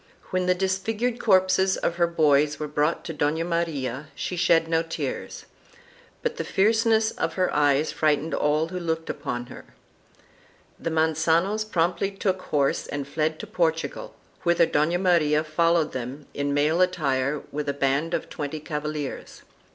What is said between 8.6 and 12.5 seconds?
who looked upon her. The Mancanos promptly took